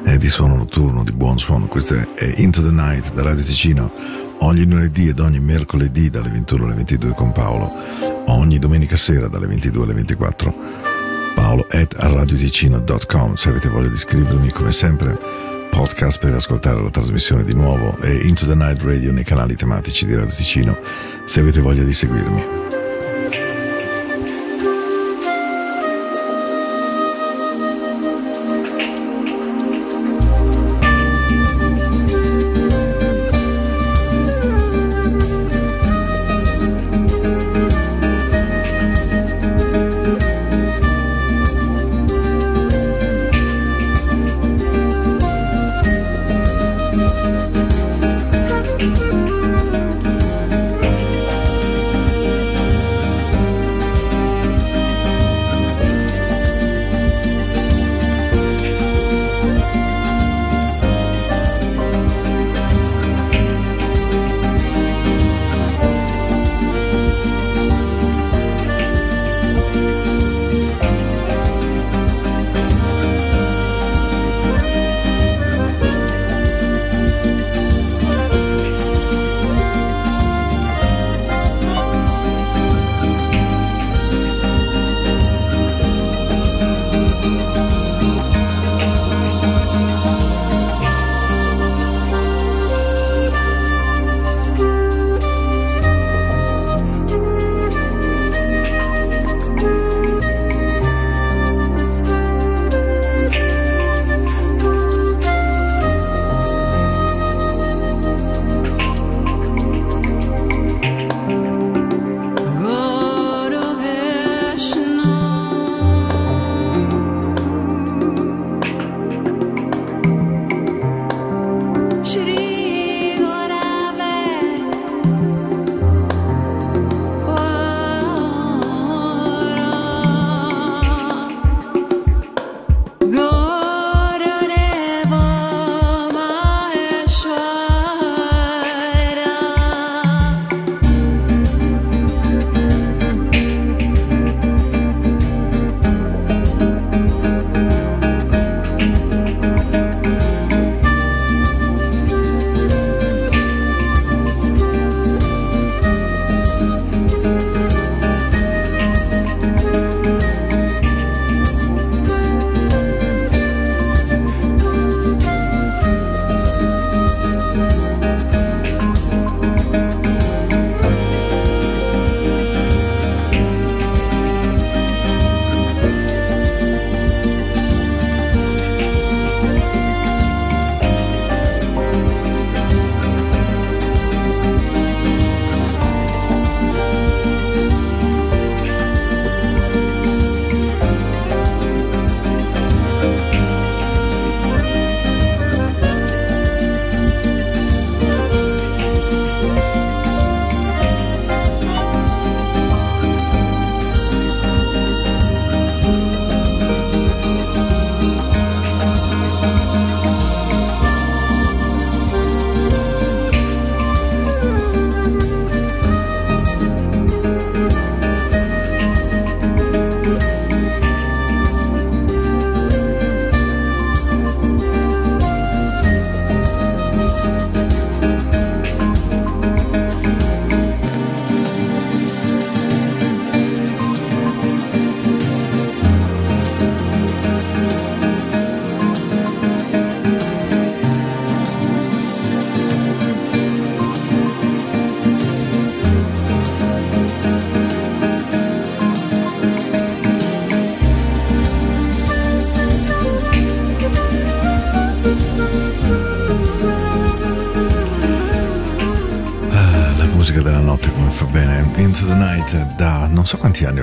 eh, 0.07 0.19
di 0.19 0.29
suono 0.29 0.57
notturno, 0.57 1.05
di 1.05 1.13
buon 1.13 1.39
suono. 1.39 1.67
Questo 1.67 1.95
è 1.95 2.33
Into 2.39 2.63
the 2.63 2.73
Night 2.73 3.13
da 3.13 3.23
Radio 3.23 3.45
Ticino, 3.45 3.93
ogni 4.39 4.65
lunedì 4.65 5.07
ed 5.07 5.21
ogni 5.21 5.39
mercoledì 5.39 6.11
dalle 6.11 6.31
21 6.31 6.65
alle 6.65 6.75
22 6.75 7.13
con 7.13 7.31
Paolo, 7.31 7.73
ogni 8.27 8.59
domenica 8.59 8.97
sera 8.97 9.29
dalle 9.29 9.47
22 9.47 9.85
alle 9.85 9.95
24 9.95 10.91
paolo 11.35 11.65
at 11.71 11.95
radioticino.com 11.95 13.35
se 13.35 13.49
avete 13.49 13.71
voglia 13.71 13.89
di 13.89 13.97
scrivermi 13.97 14.51
come 14.51 14.71
sempre 14.71 15.52
podcast 15.73 16.21
per 16.21 16.35
ascoltare 16.35 16.83
la 16.83 16.91
trasmissione 16.91 17.45
di 17.45 17.55
nuovo 17.55 17.97
e 18.03 18.27
Into 18.27 18.47
the 18.47 18.55
Night 18.55 18.83
Radio 18.83 19.11
nei 19.11 19.25
canali 19.25 19.57
tematici 19.57 20.05
di 20.05 20.15
Radio 20.15 20.35
Ticino 20.35 20.79
se 21.25 21.41
avete 21.41 21.61
voglia 21.61 21.83
di 21.83 21.95
seguirmi. 21.95 22.72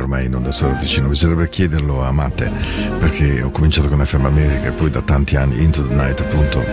Ormai 0.10 0.26
in 0.26 0.34
onda 0.34 0.52
su 0.52 0.64
Radio 0.64 0.80
Ticino, 0.80 1.08
bisognerebbe 1.08 1.50
chiederlo 1.50 2.04
a 2.04 2.12
Matte 2.12 2.52
perché 2.98 3.44
ho 3.44 3.52
cominciato 3.52 3.90
con 3.90 4.04
FM 4.04 4.26
America 4.26 4.70
e 4.70 4.72
poi 4.72 4.90
da 4.90 5.04
tanti 5.04 5.36
anni 5.36 5.64
Into 5.64 5.88
the 5.88 5.94
Night 5.94 6.20
appunto. 6.22 6.66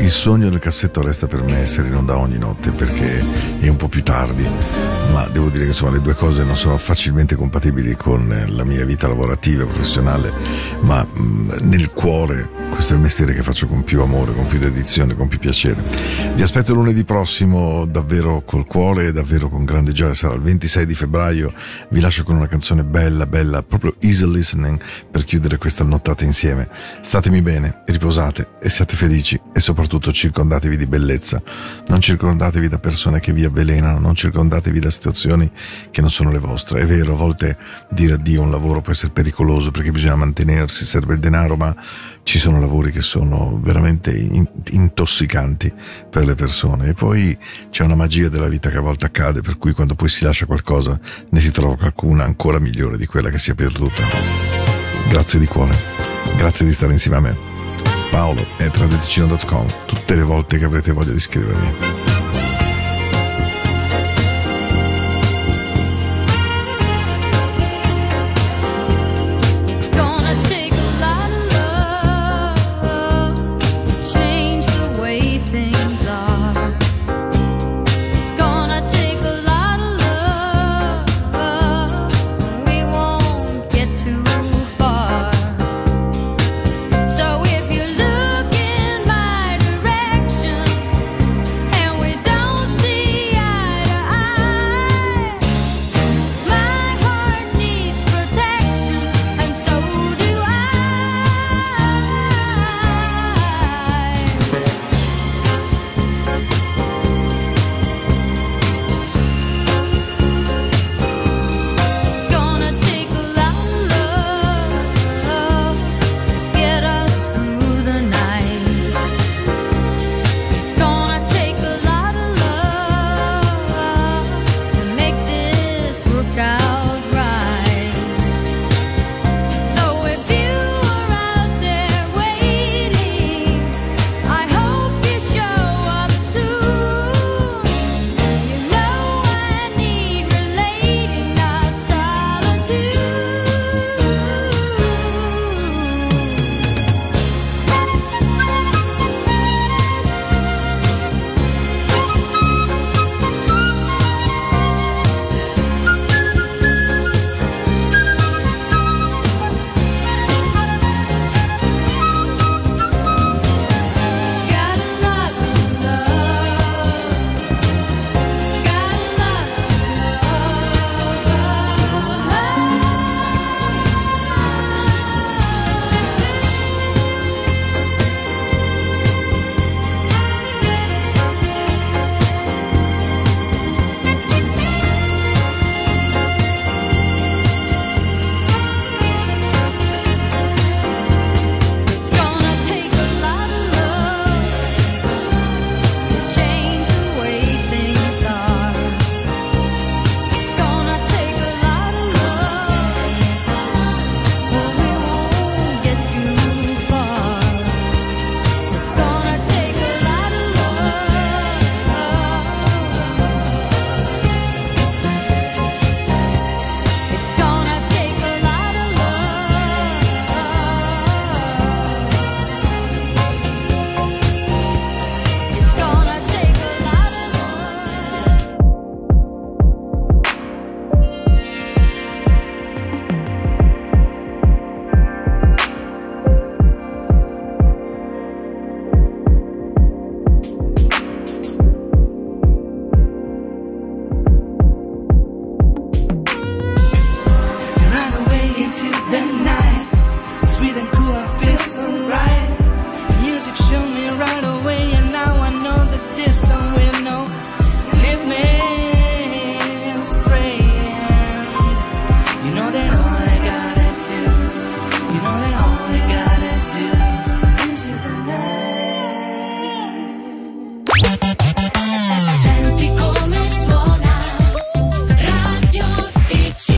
Il 0.00 0.10
sogno 0.10 0.48
del 0.48 0.58
cassetto 0.58 1.02
resta 1.02 1.26
per 1.26 1.42
me 1.42 1.58
essere 1.58 1.88
in 1.88 1.96
onda 1.96 2.16
ogni 2.16 2.38
notte 2.38 2.70
perché 2.70 3.22
è 3.60 3.68
un 3.68 3.76
po' 3.76 3.88
più 3.88 4.02
tardi, 4.02 4.42
ma 5.12 5.28
devo 5.28 5.50
dire 5.50 5.64
che 5.64 5.70
insomma 5.70 5.90
le 5.90 6.00
due 6.00 6.14
cose 6.14 6.44
non 6.44 6.56
sono 6.56 6.78
facilmente 6.78 7.34
compatibili 7.34 7.94
con 7.94 8.46
la 8.46 8.64
mia 8.64 8.86
vita 8.86 9.06
lavorativa, 9.06 9.66
professionale, 9.66 10.32
ma 10.80 11.04
mh, 11.04 11.58
nel 11.64 11.90
cuore 11.90 12.57
questo 12.70 12.92
è 12.92 12.96
il 12.96 13.02
mestiere 13.02 13.34
che 13.34 13.42
faccio 13.42 13.66
con 13.66 13.84
più 13.84 14.00
amore, 14.00 14.34
con 14.34 14.46
più 14.46 14.58
dedizione, 14.58 15.14
con 15.14 15.28
più 15.28 15.38
piacere. 15.38 15.82
Vi 16.34 16.42
aspetto 16.42 16.74
lunedì 16.74 17.04
prossimo 17.04 17.86
davvero 17.86 18.42
col 18.42 18.66
cuore 18.66 19.06
e 19.06 19.12
davvero 19.12 19.48
con 19.48 19.64
grande 19.64 19.92
gioia, 19.92 20.14
sarà 20.14 20.34
il 20.34 20.40
26 20.40 20.86
di 20.86 20.94
febbraio, 20.94 21.52
vi 21.90 22.00
lascio 22.00 22.24
con 22.24 22.36
una 22.36 22.46
canzone 22.46 22.84
bella, 22.84 23.26
bella, 23.26 23.62
proprio 23.62 23.94
easy 24.00 24.30
listening 24.30 24.80
per 25.10 25.24
chiudere 25.24 25.58
questa 25.58 25.84
nottata 25.84 26.24
insieme. 26.24 26.68
Statemi 27.00 27.42
bene, 27.42 27.82
riposate 27.86 28.56
e 28.60 28.70
siate 28.70 28.96
felici 28.96 29.40
e 29.52 29.60
soprattutto 29.60 30.12
circondatevi 30.12 30.76
di 30.76 30.86
bellezza, 30.86 31.42
non 31.88 32.00
circondatevi 32.00 32.68
da 32.68 32.78
persone 32.78 33.20
che 33.20 33.32
vi 33.32 33.44
avvelenano, 33.44 33.98
non 33.98 34.14
circondatevi 34.14 34.78
da 34.80 34.90
situazioni 34.90 35.50
che 35.90 36.00
non 36.00 36.10
sono 36.10 36.30
le 36.30 36.38
vostre. 36.38 36.80
È 36.80 36.86
vero, 36.86 37.14
a 37.14 37.16
volte 37.16 37.56
dire 37.90 38.14
addio 38.14 38.40
a 38.40 38.44
un 38.44 38.50
lavoro 38.50 38.80
può 38.80 38.92
essere 38.92 39.12
pericoloso 39.12 39.70
perché 39.70 39.90
bisogna 39.90 40.16
mantenersi, 40.16 40.84
serve 40.84 41.14
il 41.14 41.20
denaro, 41.20 41.56
ma 41.56 41.74
ci 42.28 42.38
sono 42.38 42.60
lavori 42.60 42.92
che 42.92 43.00
sono 43.00 43.58
veramente 43.62 44.14
in- 44.14 44.46
intossicanti 44.72 45.72
per 46.10 46.26
le 46.26 46.34
persone 46.34 46.88
e 46.88 46.92
poi 46.92 47.34
c'è 47.70 47.84
una 47.84 47.94
magia 47.94 48.28
della 48.28 48.48
vita 48.48 48.68
che 48.68 48.76
a 48.76 48.82
volte 48.82 49.06
accade 49.06 49.40
per 49.40 49.56
cui 49.56 49.72
quando 49.72 49.94
poi 49.94 50.10
si 50.10 50.24
lascia 50.24 50.44
qualcosa 50.44 51.00
ne 51.30 51.40
si 51.40 51.50
trova 51.50 51.78
qualcuna 51.78 52.24
ancora 52.24 52.58
migliore 52.58 52.98
di 52.98 53.06
quella 53.06 53.30
che 53.30 53.38
si 53.38 53.52
è 53.52 53.54
perduta. 53.54 54.02
Grazie 55.08 55.38
di 55.38 55.46
cuore, 55.46 55.74
grazie 56.36 56.66
di 56.66 56.72
stare 56.74 56.92
insieme 56.92 57.16
a 57.16 57.20
me. 57.20 57.36
Paolo 58.10 58.44
è 58.58 58.68
traditicino.com 58.68 59.66
tutte 59.86 60.14
le 60.14 60.22
volte 60.22 60.58
che 60.58 60.66
avrete 60.66 60.92
voglia 60.92 61.12
di 61.12 61.20
scrivermi. 61.20 62.07